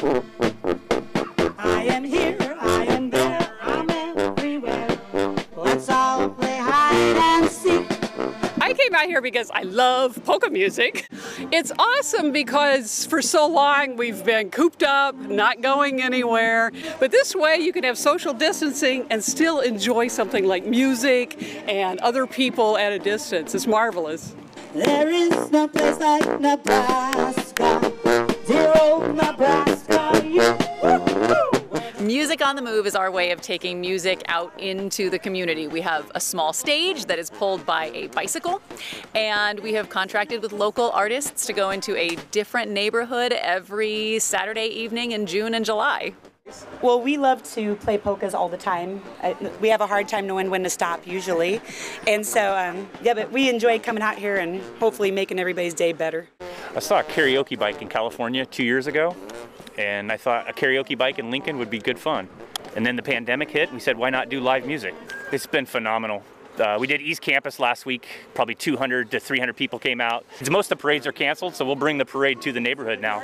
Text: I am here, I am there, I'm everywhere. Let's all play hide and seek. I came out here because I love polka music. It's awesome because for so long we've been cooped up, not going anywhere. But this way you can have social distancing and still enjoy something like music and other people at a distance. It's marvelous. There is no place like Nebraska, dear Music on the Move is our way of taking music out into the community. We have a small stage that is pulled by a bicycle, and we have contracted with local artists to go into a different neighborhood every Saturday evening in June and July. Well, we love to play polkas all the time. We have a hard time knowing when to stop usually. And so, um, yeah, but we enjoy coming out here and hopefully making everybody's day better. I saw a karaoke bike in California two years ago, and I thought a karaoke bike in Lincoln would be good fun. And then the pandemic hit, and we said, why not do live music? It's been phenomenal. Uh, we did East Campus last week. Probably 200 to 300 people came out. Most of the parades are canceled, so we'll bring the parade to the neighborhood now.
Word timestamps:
I 0.00 1.82
am 1.88 2.04
here, 2.04 2.56
I 2.60 2.84
am 2.84 3.10
there, 3.10 3.50
I'm 3.60 3.90
everywhere. 3.90 4.86
Let's 5.56 5.88
all 5.88 6.30
play 6.30 6.56
hide 6.56 7.16
and 7.16 7.50
seek. 7.50 7.84
I 8.60 8.74
came 8.74 8.94
out 8.94 9.06
here 9.06 9.20
because 9.20 9.50
I 9.52 9.62
love 9.62 10.24
polka 10.24 10.50
music. 10.50 11.08
It's 11.50 11.72
awesome 11.76 12.30
because 12.30 13.06
for 13.06 13.20
so 13.20 13.48
long 13.48 13.96
we've 13.96 14.24
been 14.24 14.50
cooped 14.50 14.84
up, 14.84 15.16
not 15.16 15.62
going 15.62 16.00
anywhere. 16.00 16.70
But 17.00 17.10
this 17.10 17.34
way 17.34 17.56
you 17.56 17.72
can 17.72 17.82
have 17.82 17.98
social 17.98 18.32
distancing 18.32 19.04
and 19.10 19.24
still 19.24 19.58
enjoy 19.58 20.06
something 20.06 20.46
like 20.46 20.64
music 20.64 21.42
and 21.68 21.98
other 22.00 22.24
people 22.28 22.78
at 22.78 22.92
a 22.92 23.00
distance. 23.00 23.52
It's 23.52 23.66
marvelous. 23.66 24.36
There 24.74 25.08
is 25.08 25.50
no 25.50 25.66
place 25.66 25.98
like 25.98 26.40
Nebraska, 26.40 27.92
dear 28.46 28.87
Music 32.08 32.40
on 32.40 32.56
the 32.56 32.62
Move 32.62 32.86
is 32.86 32.94
our 32.94 33.10
way 33.10 33.32
of 33.32 33.42
taking 33.42 33.82
music 33.82 34.22
out 34.28 34.58
into 34.58 35.10
the 35.10 35.18
community. 35.18 35.68
We 35.68 35.82
have 35.82 36.10
a 36.14 36.20
small 36.20 36.54
stage 36.54 37.04
that 37.04 37.18
is 37.18 37.28
pulled 37.28 37.66
by 37.66 37.90
a 37.92 38.06
bicycle, 38.06 38.62
and 39.14 39.60
we 39.60 39.74
have 39.74 39.90
contracted 39.90 40.40
with 40.40 40.52
local 40.52 40.90
artists 40.92 41.44
to 41.44 41.52
go 41.52 41.68
into 41.68 41.94
a 41.96 42.16
different 42.30 42.70
neighborhood 42.70 43.34
every 43.34 44.20
Saturday 44.20 44.68
evening 44.68 45.12
in 45.12 45.26
June 45.26 45.52
and 45.52 45.66
July. 45.66 46.14
Well, 46.80 46.98
we 46.98 47.18
love 47.18 47.42
to 47.52 47.74
play 47.74 47.98
polkas 47.98 48.32
all 48.32 48.48
the 48.48 48.56
time. 48.56 49.02
We 49.60 49.68
have 49.68 49.82
a 49.82 49.86
hard 49.86 50.08
time 50.08 50.26
knowing 50.26 50.48
when 50.48 50.62
to 50.62 50.70
stop 50.70 51.06
usually. 51.06 51.60
And 52.06 52.24
so, 52.24 52.56
um, 52.56 52.88
yeah, 53.02 53.12
but 53.12 53.30
we 53.30 53.50
enjoy 53.50 53.80
coming 53.80 54.02
out 54.02 54.16
here 54.16 54.36
and 54.36 54.62
hopefully 54.80 55.10
making 55.10 55.38
everybody's 55.38 55.74
day 55.74 55.92
better. 55.92 56.26
I 56.76 56.80
saw 56.80 57.00
a 57.00 57.04
karaoke 57.04 57.58
bike 57.58 57.80
in 57.82 57.88
California 57.88 58.44
two 58.44 58.62
years 58.62 58.86
ago, 58.86 59.16
and 59.78 60.12
I 60.12 60.16
thought 60.16 60.48
a 60.48 60.52
karaoke 60.52 60.96
bike 60.96 61.18
in 61.18 61.30
Lincoln 61.30 61.58
would 61.58 61.70
be 61.70 61.78
good 61.78 61.98
fun. 61.98 62.28
And 62.76 62.84
then 62.84 62.94
the 62.94 63.02
pandemic 63.02 63.50
hit, 63.50 63.70
and 63.70 63.74
we 63.74 63.80
said, 63.80 63.96
why 63.96 64.10
not 64.10 64.28
do 64.28 64.40
live 64.40 64.66
music? 64.66 64.94
It's 65.32 65.46
been 65.46 65.66
phenomenal. 65.66 66.22
Uh, 66.58 66.76
we 66.78 66.86
did 66.86 67.00
East 67.00 67.20
Campus 67.20 67.58
last 67.58 67.86
week. 67.86 68.06
Probably 68.34 68.54
200 68.54 69.10
to 69.12 69.20
300 69.20 69.56
people 69.56 69.78
came 69.78 70.00
out. 70.00 70.26
Most 70.50 70.66
of 70.70 70.78
the 70.78 70.82
parades 70.82 71.06
are 71.06 71.12
canceled, 71.12 71.54
so 71.54 71.64
we'll 71.64 71.76
bring 71.76 71.98
the 71.98 72.04
parade 72.04 72.42
to 72.42 72.52
the 72.52 72.60
neighborhood 72.60 73.00
now. 73.00 73.22